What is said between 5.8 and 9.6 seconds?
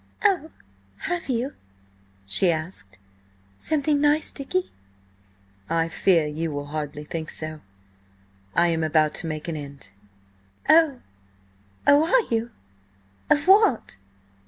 fear you will hardly think so. I am about to make an